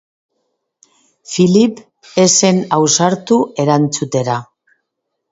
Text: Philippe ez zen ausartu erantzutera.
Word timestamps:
Philippe 1.33 1.83
ez 2.21 2.27
zen 2.45 2.61
ausartu 2.77 3.37
erantzutera. 3.65 4.39